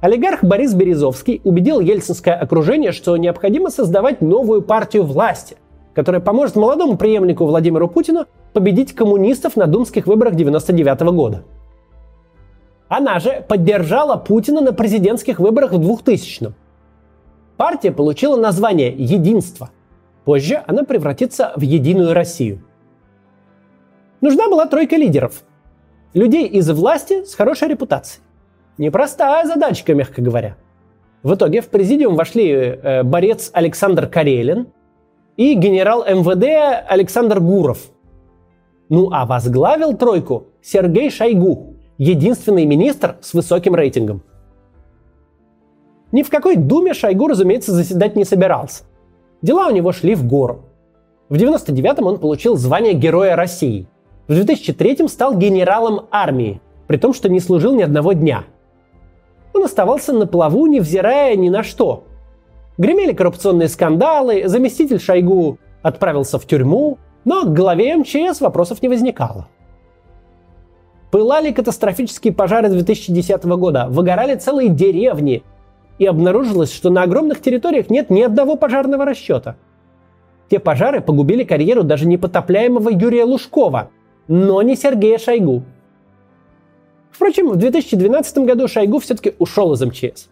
Олигарх 0.00 0.42
Борис 0.42 0.72
Березовский 0.72 1.42
убедил 1.44 1.80
ельцинское 1.80 2.34
окружение, 2.34 2.92
что 2.92 3.14
необходимо 3.18 3.68
создавать 3.68 4.22
новую 4.22 4.62
партию 4.62 5.02
власти, 5.02 5.58
которая 5.96 6.20
поможет 6.20 6.56
молодому 6.56 6.98
преемнику 6.98 7.46
Владимиру 7.46 7.88
Путину 7.88 8.26
победить 8.52 8.94
коммунистов 8.94 9.56
на 9.56 9.66
думских 9.66 10.06
выборах 10.06 10.34
99 10.34 11.00
года. 11.14 11.44
Она 12.88 13.18
же 13.18 13.42
поддержала 13.48 14.16
Путина 14.16 14.60
на 14.60 14.74
президентских 14.74 15.40
выборах 15.40 15.72
в 15.72 15.80
2000-м 15.80 16.54
Партия 17.56 17.92
получила 17.92 18.36
название 18.36 18.94
«Единство». 18.94 19.70
Позже 20.26 20.62
она 20.66 20.84
превратится 20.84 21.54
в 21.56 21.62
Единую 21.62 22.12
Россию. 22.12 22.62
Нужна 24.20 24.50
была 24.50 24.66
тройка 24.66 24.96
лидеров. 24.96 25.44
Людей 26.12 26.46
из 26.46 26.68
власти 26.70 27.24
с 27.24 27.34
хорошей 27.34 27.68
репутацией. 27.68 28.22
Непростая 28.76 29.46
задачка, 29.46 29.94
мягко 29.94 30.20
говоря. 30.20 30.58
В 31.22 31.34
итоге 31.34 31.62
в 31.62 31.68
президиум 31.68 32.16
вошли 32.16 32.50
э, 32.50 33.02
борец 33.02 33.50
Александр 33.54 34.06
Карелин 34.06 34.66
и 35.36 35.54
генерал 35.54 36.04
МВД 36.04 36.84
Александр 36.88 37.40
Гуров. 37.40 37.78
Ну 38.88 39.10
а 39.12 39.26
возглавил 39.26 39.96
тройку 39.96 40.48
Сергей 40.62 41.10
Шойгу, 41.10 41.74
единственный 41.98 42.64
министр 42.66 43.16
с 43.20 43.34
высоким 43.34 43.74
рейтингом– 43.74 44.22
ни 46.16 46.22
в 46.22 46.30
какой 46.30 46.56
думе 46.56 46.94
Шойгу, 46.94 47.28
разумеется, 47.28 47.72
заседать 47.72 48.16
не 48.16 48.24
собирался. 48.24 48.84
Дела 49.42 49.68
у 49.68 49.70
него 49.70 49.92
шли 49.92 50.14
в 50.14 50.26
гору. 50.26 50.64
В 51.28 51.34
99-м 51.34 52.06
он 52.06 52.18
получил 52.18 52.56
звание 52.56 52.94
Героя 52.94 53.36
России. 53.36 53.86
В 54.26 54.32
2003-м 54.32 55.08
стал 55.08 55.36
генералом 55.36 56.06
армии, 56.10 56.62
при 56.86 56.96
том, 56.96 57.12
что 57.12 57.28
не 57.28 57.38
служил 57.38 57.74
ни 57.74 57.82
одного 57.82 58.12
дня. 58.12 58.44
Он 59.52 59.64
оставался 59.64 60.14
на 60.14 60.26
плаву, 60.26 60.66
невзирая 60.66 61.36
ни 61.36 61.50
на 61.50 61.62
что. 61.62 62.04
Гремели 62.78 63.12
коррупционные 63.12 63.68
скандалы, 63.68 64.46
заместитель 64.46 65.00
Шойгу 65.00 65.58
отправился 65.82 66.38
в 66.38 66.46
тюрьму, 66.46 66.98
но 67.24 67.44
к 67.44 67.54
главе 67.54 67.96
МЧС 67.96 68.40
вопросов 68.40 68.82
не 68.82 68.88
возникало. 68.88 69.48
Пылали 71.10 71.52
катастрофические 71.52 72.34
пожары 72.34 72.68
2010 72.68 73.44
года, 73.44 73.86
выгорали 73.88 74.34
целые 74.34 74.68
деревни, 74.68 75.42
и 75.98 76.04
обнаружилось, 76.04 76.72
что 76.72 76.90
на 76.90 77.04
огромных 77.04 77.40
территориях 77.40 77.88
нет 77.88 78.10
ни 78.10 78.20
одного 78.20 78.56
пожарного 78.56 79.06
расчета. 79.06 79.56
Те 80.50 80.58
пожары 80.58 81.00
погубили 81.00 81.42
карьеру 81.42 81.82
даже 81.82 82.06
непотопляемого 82.06 82.90
Юрия 82.90 83.24
Лужкова, 83.24 83.90
но 84.28 84.60
не 84.60 84.76
Сергея 84.76 85.16
Шойгу. 85.16 85.62
Впрочем, 87.10 87.48
в 87.48 87.56
2012 87.56 88.38
году 88.38 88.68
Шойгу 88.68 88.98
все-таки 88.98 89.34
ушел 89.38 89.72
из 89.72 89.80
МЧС. 89.80 90.28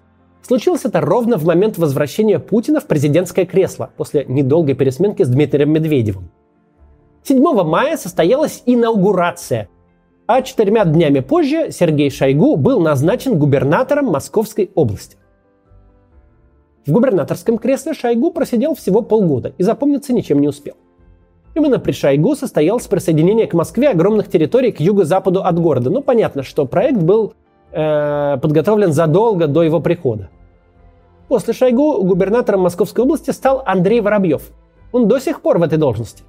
Случилось 0.47 0.85
это 0.85 1.01
ровно 1.01 1.39
в 1.39 1.45
момент 1.45 1.79
возвращения 1.79 2.39
Путина 2.39 2.79
в 2.81 2.87
президентское 2.87 3.47
кресло 3.47 3.91
после 3.97 4.27
недолгой 4.29 4.75
пересменки 4.75 5.23
с 5.23 5.29
Дмитрием 5.29 5.73
Медведевым. 5.73 6.31
7 7.23 7.43
мая 7.63 7.97
состоялась 7.97 8.63
инаугурация, 8.67 9.71
а 10.27 10.43
четырьмя 10.43 10.85
днями 10.85 11.21
позже 11.21 11.71
Сергей 11.71 12.11
Шойгу 12.11 12.57
был 12.57 12.81
назначен 12.81 13.39
губернатором 13.39 14.07
Московской 14.07 14.71
области. 14.75 15.17
В 16.87 16.93
губернаторском 16.93 17.57
кресле 17.57 17.95
Шойгу 17.95 18.31
просидел 18.31 18.75
всего 18.75 19.01
полгода 19.01 19.55
и 19.57 19.63
запомниться 19.63 20.13
ничем 20.13 20.41
не 20.43 20.49
успел. 20.49 20.75
Именно 21.55 21.79
при 21.79 21.93
Шойгу 21.93 22.35
состоялось 22.35 22.87
присоединение 22.87 23.47
к 23.47 23.55
Москве 23.55 23.89
огромных 23.89 24.29
территорий 24.29 24.73
к 24.73 24.81
юго-западу 24.81 25.43
от 25.43 25.59
города. 25.59 25.89
Ну, 25.89 26.03
понятно, 26.03 26.43
что 26.43 26.67
проект 26.67 27.01
был 27.01 27.33
э, 27.75 28.39
подготовлен 28.41 28.93
задолго 28.93 29.47
до 29.47 29.63
его 29.63 29.81
прихода. 29.81 30.29
После 31.29 31.53
Шойгу 31.53 32.03
губернатором 32.05 32.61
Московской 32.61 33.05
области 33.05 33.31
стал 33.31 33.63
Андрей 33.67 34.01
Воробьев. 34.01 34.43
Он 34.93 35.09
до 35.09 35.19
сих 35.19 35.41
пор 35.41 35.59
в 35.59 35.63
этой 35.63 35.79
должности. 35.79 36.23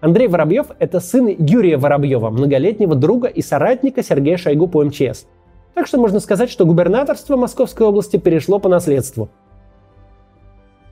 Андрей 0.00 0.28
Воробьев– 0.28 0.66
это 0.78 1.00
сын 1.00 1.26
Юрия 1.26 1.76
Воробьева, 1.76 2.30
многолетнего 2.30 2.94
друга 2.94 3.28
и 3.28 3.42
соратника 3.42 4.02
Сергея 4.02 4.36
Шойгу 4.36 4.68
по 4.68 4.82
МЧС. 4.84 5.26
Так 5.74 5.86
что 5.86 5.98
можно 5.98 6.20
сказать, 6.20 6.50
что 6.50 6.64
губернаторство 6.64 7.36
Московской 7.36 7.86
области 7.86 8.16
перешло 8.16 8.58
по 8.58 8.68
наследству– 8.68 9.28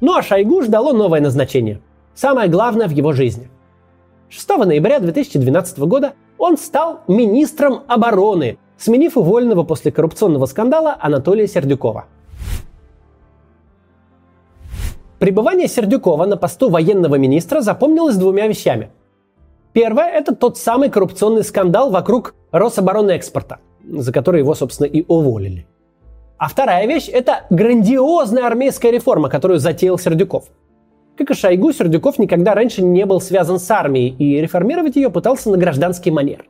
ну 0.00 0.14
а 0.14 0.22
Шойгу 0.22 0.62
ждало 0.62 0.92
новое 0.92 1.20
назначение. 1.20 1.80
Самое 2.14 2.48
главное 2.48 2.86
в 2.86 2.90
его 2.90 3.12
жизни. 3.12 3.48
6 4.28 4.48
ноября 4.48 5.00
2012 5.00 5.78
года 5.80 6.12
он 6.38 6.58
стал 6.58 7.00
министром 7.08 7.82
обороны, 7.88 8.58
сменив 8.78 9.16
уволенного 9.16 9.62
после 9.62 9.90
коррупционного 9.90 10.46
скандала 10.46 10.96
Анатолия 11.00 11.46
Сердюкова. 11.46 12.06
Пребывание 15.18 15.66
Сердюкова 15.66 16.26
на 16.26 16.36
посту 16.36 16.68
военного 16.68 17.16
министра 17.16 17.62
запомнилось 17.62 18.16
двумя 18.16 18.46
вещами. 18.46 18.90
Первое– 19.72 20.10
это 20.12 20.34
тот 20.34 20.58
самый 20.58 20.90
коррупционный 20.90 21.42
скандал 21.42 21.90
вокруг 21.90 22.34
Рособоронэкспорта, 22.50 23.58
за 23.84 24.12
который 24.12 24.40
его, 24.40 24.54
собственно, 24.54 24.86
и 24.86 25.04
уволили. 25.08 25.66
А 26.38 26.48
вторая 26.48 26.86
вещь– 26.86 27.08
это 27.12 27.46
грандиозная 27.48 28.46
армейская 28.46 28.92
реформа, 28.92 29.30
которую 29.30 29.58
затеял 29.58 29.98
Сердюков. 29.98 30.50
Как 31.16 31.30
и 31.30 31.34
Шойгу, 31.34 31.72
Сердюков 31.72 32.18
никогда 32.18 32.54
раньше 32.54 32.82
не 32.82 33.06
был 33.06 33.22
связан 33.22 33.58
с 33.58 33.70
армией 33.70 34.14
и 34.18 34.40
реформировать 34.40 34.96
ее 34.96 35.08
пытался 35.08 35.50
на 35.50 35.56
гражданский 35.56 36.10
манер. 36.10 36.44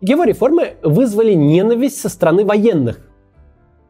Его 0.00 0.24
реформы 0.24 0.76
вызвали 0.82 1.34
ненависть 1.34 2.00
со 2.00 2.08
стороны 2.08 2.44
военных. 2.44 3.00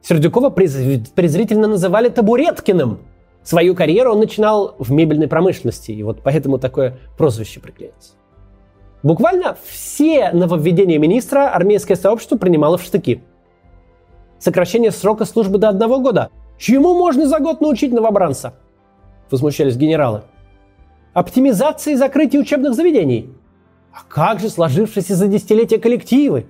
Сердюкова 0.03 0.51
презрительно 0.51 1.69
называли 1.69 2.09
Табуреткиным. 2.09 3.01
Свою 3.43 3.75
карьеру 3.75 4.13
он 4.13 4.19
начинал 4.19 4.75
в 4.79 4.91
мебельной 4.93 5.29
промышленности, 5.29 5.93
и 5.93 6.03
вот 6.03 6.23
поэтому 6.23 6.59
такое 6.59 6.99
прозвище 7.17 7.61
приклеилось. 7.61 8.15
Буквально 9.03 9.57
все 9.65 10.31
нововведения 10.33 10.99
министра 10.99 11.49
армейское 11.49 11.97
сообщество 11.97 12.37
принимало 12.37 12.77
в 12.77 12.83
штыки– 12.83 13.23
Сокращение 14.41 14.91
срока 14.91 15.27
службы 15.27 15.59
до 15.59 15.69
одного 15.69 16.01
года. 16.01 16.31
Чему 16.59 16.95
можно 16.99 17.29
за 17.29 17.41
год 17.41 17.61
научить 17.61 17.93
новобранца? 17.93 18.55
Возмущались 19.31 19.77
генералы. 19.77 20.23
Оптимизации 21.13 21.93
и 21.93 21.97
закрытие 21.97 22.41
учебных 22.41 22.75
заведений. 22.75 23.31
А 23.93 24.03
как 24.09 24.41
же 24.41 24.49
сложившиеся 24.49 25.15
за 25.15 25.27
десятилетия 25.27 25.79
коллективы? 25.79 26.47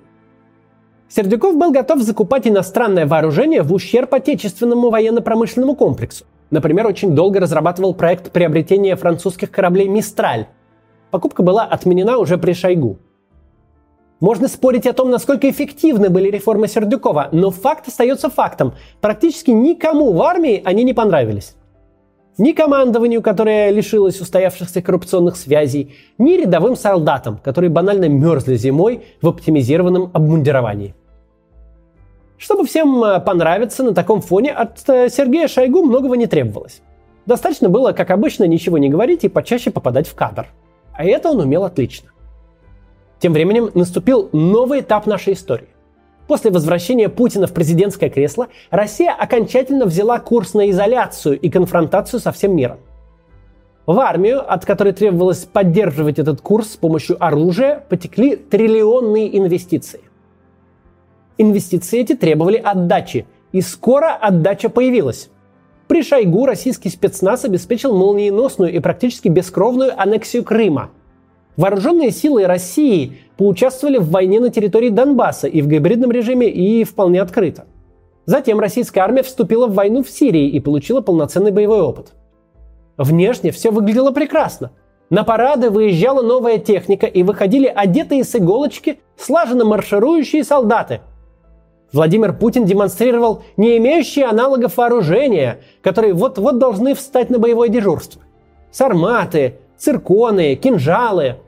Сердюков 1.09 1.57
был 1.57 1.73
готов 1.73 2.03
закупать 2.03 2.47
иностранное 2.47 3.07
вооружение 3.07 3.63
в 3.63 3.73
ущерб 3.73 4.15
отечественному 4.15 4.91
военно-промышленному 4.91 5.75
комплексу. 5.75 6.25
Например, 6.51 6.87
очень 6.87 7.15
долго 7.15 7.41
разрабатывал 7.41 7.95
проект 7.95 8.31
приобретения 8.31 8.95
французских 8.97 9.51
кораблей 9.51 9.89
«Мистраль». 9.89 10.47
Покупка 11.11 11.43
была 11.43 11.65
отменена 11.65 12.19
уже 12.19 12.39
при 12.39 12.53
Шойгу. 12.53 12.99
Можно 14.21 14.49
спорить 14.49 14.87
о 14.87 14.93
том, 14.93 15.11
насколько 15.11 15.49
эффективны 15.49 16.11
были 16.11 16.31
реформы 16.31 16.69
Сердюкова, 16.69 17.31
но 17.33 17.51
факт 17.51 17.89
остается 17.89 18.29
фактом. 18.29 18.75
Практически 19.01 19.51
никому 19.51 20.13
в 20.13 20.23
армии 20.23 20.63
они 20.65 20.85
не 20.85 20.93
понравились. 20.93 21.57
Ни 22.41 22.53
командованию, 22.53 23.23
которое 23.23 23.71
лишилось 23.71 24.21
устоявшихся 24.21 24.83
коррупционных 24.83 25.37
связей, 25.37 25.95
ни 26.19 26.37
рядовым 26.37 26.75
солдатам, 26.75 27.39
которые 27.39 27.71
банально 27.71 28.09
мерзли 28.09 28.57
зимой 28.57 29.05
в 29.21 29.29
оптимизированном 29.29 30.11
обмундировании. 30.13 30.95
Чтобы 32.39 32.67
всем 32.67 33.05
э, 33.05 33.21
понравиться 33.21 33.83
на 33.83 33.93
таком 33.93 34.23
фоне, 34.23 34.53
от 34.53 34.89
э, 34.89 35.11
Сергея 35.11 35.47
Шойгу 35.47 35.83
многого 35.83 36.17
не 36.17 36.27
требовалось. 36.27 36.81
Достаточно 37.27 37.69
было, 37.69 37.93
как 37.93 38.11
обычно, 38.11 38.45
ничего 38.45 38.79
не 38.79 38.89
говорить 38.89 39.25
и 39.25 39.29
почаще 39.29 39.71
попадать 39.71 40.09
в 40.09 40.15
кадр. 40.15 40.47
А 40.95 41.05
это 41.05 41.31
он 41.31 41.41
умел 41.41 41.65
отлично. 41.65 42.11
Тем 43.19 43.35
временем 43.35 43.71
наступил 43.75 44.31
новый 44.33 44.81
этап 44.81 45.07
нашей 45.07 45.35
истории. 45.35 45.69
После 46.31 46.53
возвращения 46.53 47.09
Путина 47.09 47.49
в 47.49 47.53
президентское 47.53 48.09
кресло 48.09 48.47
Россия 48.71 49.13
окончательно 49.13 49.85
взяла 49.85 50.21
курс 50.21 50.55
на 50.55 50.71
изоляцию 50.71 51.37
и 51.37 51.51
конфронтацию 51.51 52.21
со 52.21 52.31
всем 52.31 52.55
миром. 52.55 52.79
В 53.85 53.99
армию, 53.99 54.41
от 54.49 54.65
которой 54.65 54.93
требовалось 54.93 55.45
поддерживать 55.45 56.21
этот 56.21 56.41
курс 56.41 56.75
с 56.75 56.77
помощью 56.77 57.17
оружия, 57.19 57.85
потекли 57.89 58.37
триллионные 58.37 59.37
инвестиции. 59.37 60.03
Инвестиции 61.37 61.99
эти 61.99 62.15
требовали 62.15 62.59
отдачи, 62.59 63.27
и 63.51 63.61
скоро 63.61 64.15
отдача 64.15 64.69
появилась. 64.69 65.31
При 65.89 66.05
Шойгу 66.05 66.47
российский 66.47 66.91
спецназ 66.91 67.45
обеспечил 67.45 67.93
молниеносную 67.99 68.73
и 68.73 68.79
практически 68.79 69.27
бескровную 69.27 70.01
аннексию 70.01 70.45
Крыма. 70.45 70.91
Вооруженные 71.57 72.13
силы 72.13 72.47
России 72.47 73.19
поучаствовали 73.41 73.97
в 73.97 74.11
войне 74.11 74.39
на 74.39 74.51
территории 74.51 74.91
Донбасса 74.91 75.49
и 75.49 75.63
в 75.63 75.67
гибридном 75.67 76.13
режиме, 76.13 76.51
и 76.51 76.85
вполне 76.85 77.23
открыто. 77.23 77.65
Затем 78.27 78.61
российская 78.61 79.01
армия 79.01 79.23
вступила 79.23 79.67
в 79.67 79.73
войну 79.73 80.03
в 80.03 80.11
Сирии 80.11 80.47
и 80.47 80.61
получила 80.61 81.01
полноценный 81.01 81.51
боевой 81.51 81.81
опыт. 81.81 82.13
Внешне 82.99 83.51
все 83.51 83.71
выглядело 83.71 84.11
прекрасно. 84.11 84.73
На 85.09 85.25
парады 85.25 85.71
выезжала 85.71 86.21
новая 86.21 86.59
техника 86.59 87.07
и 87.07 87.23
выходили 87.23 87.67
одетые 87.67 88.25
с 88.25 88.37
иголочки 88.37 89.01
слаженно 89.17 89.65
марширующие 89.65 90.45
солдаты– 90.45 91.01
Владимир 91.93 92.33
Путин 92.35 92.67
демонстрировал 92.67 93.43
не 93.57 93.77
имеющие 93.79 94.27
аналогов 94.27 94.77
вооружения, 94.77 95.63
которые 95.83 96.13
вот-вот 96.13 96.59
должны 96.59 96.95
встать 96.95 97.31
на 97.31 97.39
боевое 97.39 97.69
дежурство. 97.69 98.23
Сарматы, 98.71 99.57
цирконы, 99.77 100.55
кинжалы. 100.55 101.39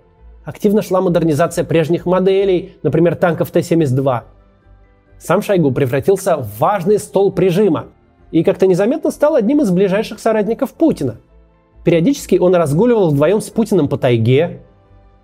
Активно 0.44 0.82
шла 0.82 1.00
модернизация 1.00 1.64
прежних 1.64 2.06
моделей, 2.06 2.76
например, 2.82 3.16
танков 3.16 3.50
Т-72. 3.50 4.22
Сам 5.18 5.42
Шойгу 5.42 5.70
превратился 5.70 6.36
в 6.36 6.58
важный 6.58 6.98
стол 6.98 7.30
прижима 7.30 7.86
и 8.32 8.42
как-то 8.42 8.66
незаметно 8.66 9.10
стал 9.10 9.36
одним 9.36 9.60
из 9.60 9.70
ближайших 9.70 10.18
соратников 10.18 10.72
Путина. 10.72 11.16
Периодически 11.84 12.36
он 12.36 12.54
разгуливал 12.54 13.10
вдвоем 13.10 13.40
с 13.40 13.50
Путиным 13.50 13.88
по 13.88 13.98
тайге, 13.98 14.62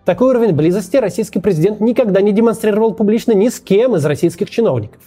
такой 0.09 0.31
уровень 0.31 0.55
близости 0.55 0.97
российский 0.97 1.39
президент 1.39 1.81
никогда 1.81 2.23
не 2.23 2.33
демонстрировал 2.33 2.95
публично 2.95 3.33
ни 3.33 3.51
с 3.51 3.61
кем 3.61 3.95
из 3.95 4.07
российских 4.07 4.49
чиновников. 4.49 5.03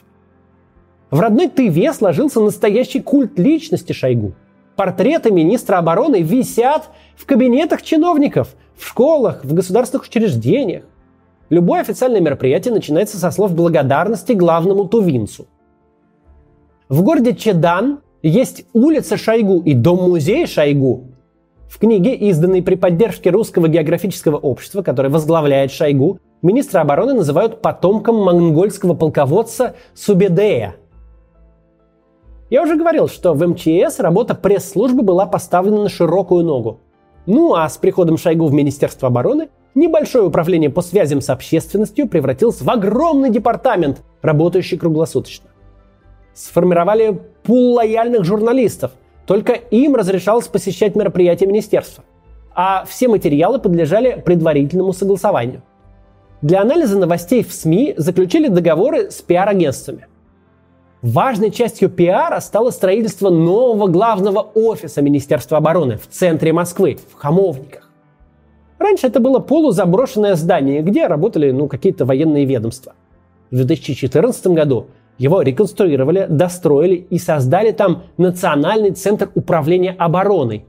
В 1.09 1.19
родной 1.19 1.47
Тыве 1.47 1.91
сложился 1.91 2.39
настоящий 2.39 3.01
культ 3.01 3.39
личности 3.39 3.93
Шойгу. 3.93 4.33
Портреты 4.75 5.31
министра 5.31 5.77
обороны 5.77 6.21
висят 6.21 6.89
в 7.15 7.25
кабинетах 7.25 7.81
чиновников, 7.81 8.49
в 8.81 8.87
школах, 8.87 9.45
в 9.45 9.53
государственных 9.53 10.07
учреждениях. 10.07 10.83
Любое 11.49 11.81
официальное 11.81 12.19
мероприятие 12.19 12.73
начинается 12.73 13.17
со 13.17 13.29
слов 13.29 13.53
благодарности 13.53 14.33
главному 14.33 14.85
тувинцу. 14.85 15.45
В 16.89 17.03
городе 17.03 17.35
Чедан 17.35 17.99
есть 18.23 18.65
улица 18.73 19.17
Шойгу 19.17 19.61
и 19.61 19.73
дом-музей 19.73 20.47
Шойгу, 20.47 21.11
в 21.69 21.77
книге, 21.77 22.15
изданной 22.15 22.61
при 22.61 22.75
поддержке 22.75 23.29
Русского 23.29 23.67
географического 23.67 24.35
общества, 24.35 24.81
которое 24.81 25.09
возглавляет 25.09 25.71
Шойгу, 25.71 26.19
министра 26.41 26.81
обороны 26.81 27.13
называют 27.13 27.61
потомком 27.61 28.17
монгольского 28.17 28.93
полководца 28.93 29.75
Субедея. 29.93 30.75
Я 32.49 32.63
уже 32.63 32.75
говорил, 32.75 33.07
что 33.07 33.33
в 33.33 33.47
МЧС 33.47 33.99
работа 33.99 34.35
пресс-службы 34.35 35.03
была 35.03 35.25
поставлена 35.25 35.83
на 35.83 35.89
широкую 35.89 36.43
ногу. 36.43 36.81
Ну 37.25 37.53
а 37.53 37.69
с 37.69 37.77
приходом 37.77 38.17
Шойгу 38.17 38.47
в 38.47 38.53
Министерство 38.53 39.07
обороны 39.07 39.49
небольшое 39.75 40.25
управление 40.25 40.69
по 40.69 40.81
связям 40.81 41.21
с 41.21 41.29
общественностью 41.29 42.07
превратилось 42.07 42.61
в 42.61 42.69
огромный 42.69 43.29
департамент, 43.29 44.01
работающий 44.21 44.77
круглосуточно. 44.77 45.49
Сформировали 46.33 47.19
пул 47.43 47.73
лояльных 47.73 48.23
журналистов, 48.23 48.91
только 49.27 49.53
им 49.53 49.95
разрешалось 49.95 50.47
посещать 50.47 50.95
мероприятия 50.95 51.45
министерства. 51.45 52.03
А 52.53 52.83
все 52.85 53.07
материалы 53.07 53.59
подлежали 53.59 54.21
предварительному 54.25 54.93
согласованию. 54.93 55.61
Для 56.41 56.61
анализа 56.61 56.97
новостей 56.97 57.43
в 57.43 57.53
СМИ 57.53 57.93
заключили 57.97 58.47
договоры 58.47 59.11
с 59.11 59.21
пиар-агентствами. 59.21 60.07
Важной 61.01 61.49
частью 61.49 61.89
пиара 61.89 62.39
стало 62.39 62.69
строительство 62.69 63.31
нового 63.31 63.87
главного 63.87 64.39
офиса 64.39 65.01
Министерства 65.01 65.57
обороны 65.57 65.97
в 65.97 66.07
центре 66.07 66.53
Москвы, 66.53 66.99
в 67.11 67.15
Хамовниках. 67.15 67.89
Раньше 68.77 69.07
это 69.07 69.19
было 69.19 69.39
полузаброшенное 69.39 70.35
здание, 70.35 70.83
где 70.83 71.07
работали 71.07 71.49
ну, 71.51 71.67
какие-то 71.67 72.05
военные 72.05 72.45
ведомства. 72.45 72.93
В 73.49 73.55
2014 73.55 74.47
году 74.47 74.87
его 75.17 75.41
реконструировали, 75.41 76.27
достроили 76.29 76.95
и 76.95 77.17
создали 77.17 77.71
там 77.71 78.03
Национальный 78.17 78.91
центр 78.91 79.31
управления 79.33 79.95
обороной. 79.97 80.65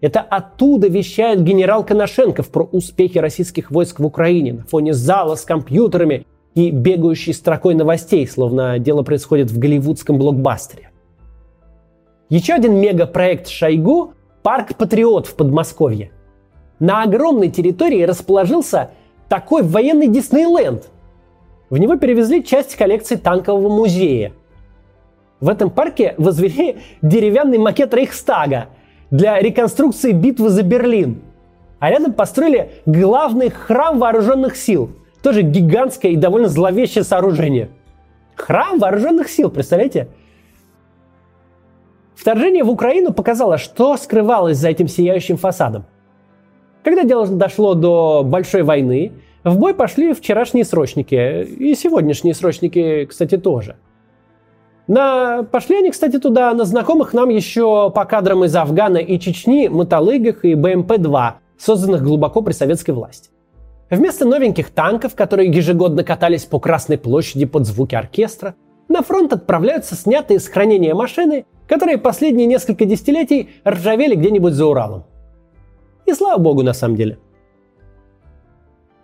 Это 0.00 0.20
оттуда 0.20 0.86
вещает 0.86 1.42
генерал 1.42 1.84
Коношенков 1.84 2.48
про 2.50 2.62
успехи 2.62 3.18
российских 3.18 3.72
войск 3.72 3.98
в 3.98 4.06
Украине 4.06 4.52
на 4.52 4.62
фоне 4.62 4.94
зала 4.94 5.34
с 5.34 5.42
компьютерами 5.42 6.24
и 6.58 6.70
бегающей 6.70 7.32
строкой 7.32 7.74
новостей, 7.74 8.26
словно 8.26 8.78
дело 8.78 9.02
происходит 9.02 9.50
в 9.50 9.58
голливудском 9.58 10.18
блокбастере. 10.18 10.90
Еще 12.28 12.54
один 12.54 12.74
мегапроект 12.80 13.48
Шойгу– 13.48 14.12
парк 14.42 14.76
Патриот 14.76 15.26
в 15.26 15.34
Подмосковье. 15.34 16.10
На 16.78 17.02
огромной 17.02 17.48
территории 17.48 18.02
расположился 18.02 18.90
такой 19.28 19.62
военный 19.62 20.08
Диснейленд– 20.08 20.90
в 21.70 21.76
него 21.76 21.96
перевезли 21.96 22.42
часть 22.42 22.76
коллекции 22.76 23.16
танкового 23.16 23.68
музея. 23.68 24.32
В 25.40 25.48
этом 25.48 25.70
парке 25.70 26.14
возвели 26.16 26.78
деревянный 27.02 27.58
макет 27.58 27.92
Рейхстага 27.94 28.68
для 29.10 29.38
реконструкции 29.38 30.12
битвы 30.12 30.48
за 30.48 30.62
Берлин. 30.62 31.22
А 31.78 31.90
рядом 31.90 32.12
построили 32.12 32.72
главный 32.86 33.50
храм 33.50 33.98
вооруженных 33.98 34.56
сил. 34.56 34.90
Тоже 35.22 35.42
гигантское 35.42 36.12
и 36.12 36.16
довольно 36.16 36.48
зловещее 36.48 37.04
сооружение. 37.04 37.70
Храм 38.36 38.78
вооруженных 38.78 39.28
сил, 39.28 39.50
представляете? 39.50 40.08
Вторжение 42.14 42.64
в 42.64 42.70
Украину 42.70 43.12
показало, 43.12 43.58
что 43.58 43.96
скрывалось 43.96 44.58
за 44.58 44.68
этим 44.68 44.88
сияющим 44.88 45.36
фасадом. 45.36 45.86
Когда 46.82 47.04
дело 47.04 47.26
дошло 47.26 47.74
до 47.74 48.22
большой 48.24 48.62
войны, 48.62 49.12
в 49.44 49.58
бой 49.58 49.74
пошли 49.74 50.12
вчерашние 50.14 50.64
срочники, 50.64 51.42
и 51.44 51.74
сегодняшние 51.74 52.34
срочники, 52.34 53.04
кстати, 53.06 53.36
тоже. 53.36 53.76
На... 54.88 55.42
Пошли 55.42 55.76
они, 55.78 55.90
кстати, 55.90 56.18
туда 56.18 56.52
на 56.54 56.64
знакомых 56.64 57.12
нам 57.12 57.28
еще 57.28 57.90
по 57.90 58.04
кадрам 58.04 58.44
из 58.44 58.56
Афгана 58.56 58.98
и 58.98 59.18
Чечни 59.18 59.68
мотолыгах 59.68 60.44
и 60.44 60.54
БМП-2, 60.54 61.32
созданных 61.58 62.02
глубоко 62.02 62.42
при 62.42 62.52
советской 62.52 62.92
власти. 62.92 63.30
Вместо 63.90 64.26
новеньких 64.26 64.70
танков, 64.70 65.14
которые 65.14 65.50
ежегодно 65.50 66.04
катались 66.04 66.44
по 66.44 66.60
Красной 66.60 66.98
площади 66.98 67.46
под 67.46 67.66
звуки 67.66 67.94
оркестра, 67.94 68.54
на 68.88 69.02
фронт 69.02 69.32
отправляются 69.32 69.94
снятые 69.94 70.40
с 70.40 70.48
хранения 70.48 70.94
машины, 70.94 71.46
которые 71.66 71.98
последние 71.98 72.46
несколько 72.46 72.84
десятилетий 72.84 73.50
ржавели 73.66 74.14
где-нибудь 74.14 74.54
за 74.54 74.66
Уралом. 74.66 75.04
И 76.06 76.12
слава 76.12 76.38
богу, 76.38 76.62
на 76.62 76.72
самом 76.72 76.96
деле– 76.96 77.18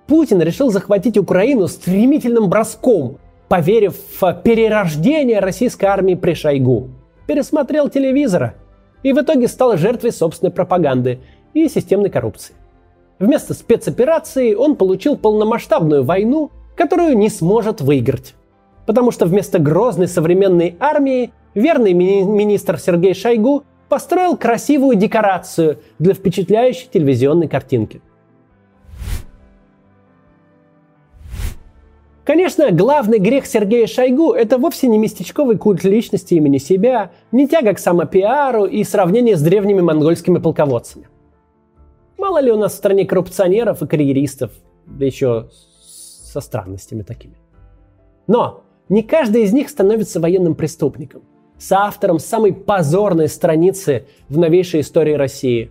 Путин 0.06 0.42
решил 0.42 0.70
захватить 0.70 1.16
Украину 1.16 1.66
стремительным 1.66 2.48
броском, 2.48 3.18
поверив 3.48 3.96
в 4.20 4.32
перерождение 4.44 5.40
российской 5.40 5.86
армии 5.86 6.14
при 6.14 6.34
Шойгу. 6.34 6.90
Пересмотрел 7.26 7.88
телевизора 7.88 8.54
и 9.02 9.12
в 9.12 9.20
итоге 9.20 9.48
стал 9.48 9.76
жертвой 9.76 10.12
собственной 10.12 10.52
пропаганды 10.52 11.20
и 11.54 11.68
системной 11.68 12.10
коррупции. 12.10 12.54
Вместо 13.24 13.54
спецоперации 13.54 14.52
он 14.52 14.76
получил 14.76 15.16
полномасштабную 15.16 16.04
войну, 16.04 16.50
которую 16.76 17.16
не 17.16 17.30
сможет 17.30 17.80
выиграть. 17.80 18.34
Потому 18.84 19.12
что 19.12 19.24
вместо 19.24 19.58
грозной 19.58 20.08
современной 20.08 20.76
армии 20.78 21.32
верный 21.54 21.94
мини- 21.94 22.24
министр 22.24 22.78
Сергей 22.78 23.14
Шойгу 23.14 23.64
построил 23.88 24.36
красивую 24.36 24.96
декорацию 24.96 25.78
для 25.98 26.12
впечатляющей 26.12 26.86
телевизионной 26.92 27.48
картинки– 27.48 28.02
Конечно, 32.24 32.70
главный 32.70 33.18
грех 33.18 33.44
Сергея 33.44 33.86
Шойгу– 33.86 34.32
это 34.32 34.56
вовсе 34.56 34.86
не 34.88 34.96
местечковый 34.96 35.58
культ 35.58 35.84
личности 35.84 36.32
имени 36.32 36.56
себя, 36.56 37.10
не 37.32 37.46
тяга 37.46 37.74
к 37.74 37.78
самопиару 37.78 38.64
и 38.64 38.82
сравнение 38.82 39.36
с 39.36 39.42
древними 39.42 39.82
монгольскими 39.82 40.38
полководцами. 40.38 41.06
Мало 42.18 42.38
ли 42.38 42.50
у 42.50 42.56
нас 42.56 42.72
в 42.72 42.76
стране 42.76 43.04
коррупционеров 43.04 43.82
и 43.82 43.86
карьеристов, 43.86 44.52
да 44.86 45.04
еще 45.04 45.48
со 46.32 46.40
странностями 46.40 47.02
такими. 47.02 47.34
Но 48.26 48.62
не 48.88 49.02
каждый 49.02 49.42
из 49.42 49.52
них 49.52 49.68
становится 49.68 50.20
военным 50.20 50.54
преступником, 50.54 51.22
соавтором 51.58 52.18
самой 52.18 52.52
позорной 52.52 53.28
страницы 53.28 54.06
в 54.28 54.38
новейшей 54.38 54.80
истории 54.80 55.14
России. 55.14 55.70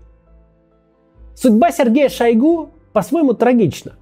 Судьба 1.36 1.72
Сергея 1.72 2.10
Шойгу 2.10 2.70
по-своему 2.94 3.34
трагична. 3.34 3.94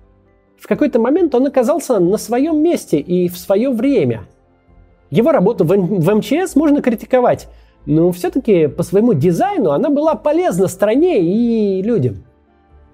В 0.59 0.67
какой-то 0.67 0.99
момент 0.99 1.33
он 1.33 1.47
оказался 1.47 1.99
на 1.99 2.17
своем 2.17 2.61
месте 2.61 2.99
и 2.99 3.29
в 3.29 3.37
свое 3.37 3.71
время. 3.71 4.27
Его 5.09 5.31
работу 5.31 5.63
в, 5.63 5.69
в 5.69 6.15
МЧС 6.15 6.55
можно 6.55 6.81
критиковать, 6.81 7.47
но 7.85 8.11
все-таки 8.11 8.67
по 8.67 8.83
своему 8.83 9.13
дизайну 9.13 9.71
она 9.71 9.89
была 9.89 10.15
полезна 10.15 10.67
стране 10.67 11.21
и 11.21 11.81
людям. 11.81 12.23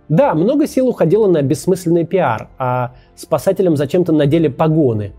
Да, 0.09 0.33
много 0.33 0.67
сил 0.67 0.87
уходило 0.87 1.27
на 1.27 1.41
бессмысленный 1.41 2.05
пиар, 2.05 2.49
а 2.57 2.93
спасателям 3.15 3.75
зачем-то 3.75 4.13
надели 4.13 4.47
погоны. 4.47 5.13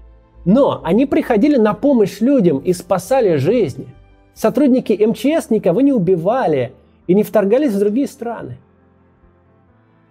Но 0.45 0.81
они 0.83 1.05
приходили 1.05 1.57
на 1.57 1.75
помощь 1.75 2.21
людям 2.21 2.59
и 2.59 2.73
спасали 2.73 3.37
жизни. 3.37 3.89
Сотрудники 4.35 4.93
МЧС 4.93 5.51
никого 5.51 5.81
не 5.83 5.93
убивали 5.93 6.73
и 7.07 7.15
не 7.15 7.23
вторгались 7.23 7.73
в 7.73 7.79
другие 7.79 8.07
страны. 8.07 8.59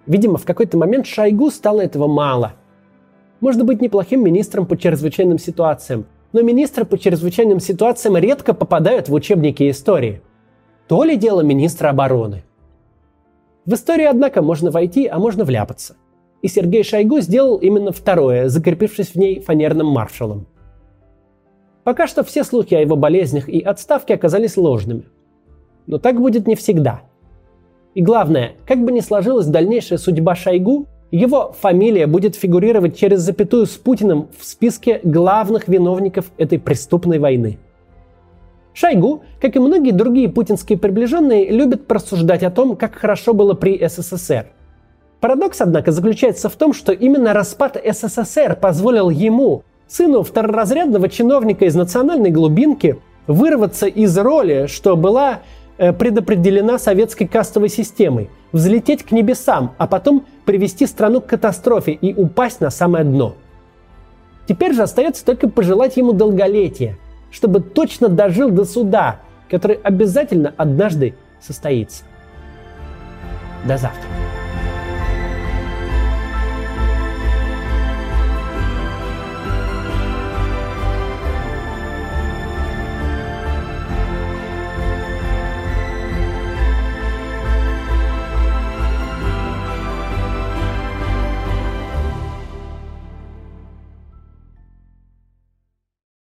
Видимо, 0.05 0.37
в 0.37 0.45
какой-то 0.45 0.77
момент 0.77 1.07
Шойгу 1.07 1.49
стало 1.49 1.81
этого 1.81 2.07
мало. 2.07 2.53
Можно 3.39 3.63
быть 3.63 3.81
неплохим 3.81 4.23
министром 4.23 4.65
по 4.65 4.77
чрезвычайным 4.77 5.39
ситуациям, 5.39 6.05
но 6.33 6.41
министры 6.41 6.85
по 6.85 6.97
чрезвычайным 6.97 7.59
ситуациям 7.59 8.17
редко 8.17 8.53
попадают 8.53 9.09
в 9.09 9.13
учебники 9.13 9.69
истории. 9.69 10.21
То 10.87 11.03
ли 11.03 11.17
дело 11.17 11.41
министра 11.41 11.89
обороны. 11.89 12.43
В 13.67 13.73
историю, 13.75 14.09
однако, 14.09 14.41
можно 14.41 14.71
войти, 14.71 15.05
а 15.05 15.19
можно 15.19 15.43
вляпаться. 15.43 15.95
И 16.41 16.47
Сергей 16.47 16.83
Шойгу 16.83 17.19
сделал 17.19 17.57
именно 17.57 17.91
второе, 17.91 18.49
закрепившись 18.49 19.09
в 19.09 19.15
ней 19.15 19.39
фанерным 19.41 19.85
маршалом. 19.87 20.47
Пока 21.83 22.07
что 22.07 22.23
все 22.23 22.43
слухи 22.43 22.73
о 22.73 22.81
его 22.81 22.95
болезнях 22.95 23.47
и 23.47 23.59
отставке 23.59 24.15
оказались 24.15 24.57
ложными. 24.57 25.03
Но 25.85 25.99
так 25.99 26.19
будет 26.19 26.47
не 26.47 26.55
всегда– 26.55 27.01
и 27.97 28.01
главное, 28.03 28.51
как 28.67 28.83
бы 28.85 28.91
ни 28.91 28.99
сложилась 28.99 29.47
дальнейшая 29.47 29.97
судьба 29.97 30.35
Шойгу, 30.35 30.85
его 31.09 31.51
фамилия 31.59 32.05
будет 32.05 32.35
фигурировать 32.35 32.95
через 32.95 33.21
запятую 33.21 33.65
с 33.65 33.71
Путиным 33.71 34.27
в 34.37 34.45
списке 34.45 34.99
главных 35.01 35.67
виновников 35.67 36.31
этой 36.37 36.59
преступной 36.59 37.17
войны. 37.17 37.57
Шойгу, 38.77 39.23
как 39.41 39.55
и 39.55 39.59
многие 39.59 39.91
другие 39.91 40.29
путинские 40.29 40.77
приближенные, 40.77 41.49
любит 41.49 41.87
просуждать 41.87 42.43
о 42.43 42.51
том, 42.51 42.75
как 42.75 42.95
хорошо 42.95 43.33
было 43.33 43.53
при 43.53 43.87
СССР. 43.87 44.47
Парадокс, 45.19 45.61
однако, 45.61 45.91
заключается 45.91 46.49
в 46.49 46.55
том, 46.55 46.73
что 46.73 46.91
именно 46.91 47.33
распад 47.33 47.75
СССР 47.83 48.55
позволил 48.55 49.09
ему, 49.09 49.63
сыну 49.87 50.21
второразрядного 50.21 51.09
чиновника 51.09 51.65
из 51.65 51.75
национальной 51.75 52.29
глубинки, 52.29 52.99
вырваться 53.25 53.87
из 53.87 54.15
роли, 54.17 54.67
что 54.67 54.95
была 54.95 55.39
Э, 55.79 55.93
предопределена 55.93 56.79
советской 56.79 57.27
кастовой 57.27 57.69
системой, 57.69 58.31
взлететь 58.51 59.03
к 59.03 59.11
небесам, 59.11 59.75
а 59.77 59.85
потом 59.85 60.25
привести 60.43 60.87
страну 60.87 61.21
к 61.21 61.27
катастрофе 61.27 61.91
и 61.91 62.15
упасть 62.15 62.61
на 62.61 62.71
самое 62.71 63.05
дно. 63.05 63.35
Теперь 64.47 64.73
же 64.73 64.81
остается 64.81 65.23
только 65.23 65.47
пожелать 65.47 65.95
ему 65.97 66.13
долголетия, 66.13 66.97
чтобы 67.31 67.61
точно 67.61 68.09
дожил 68.09 68.49
до 68.49 68.65
суда, 68.65 69.19
который 69.49 69.75
обязательно 69.75 70.53
однажды 70.57 71.15
состоится. 71.39 72.03
До 73.65 73.77
завтра. 73.77 74.26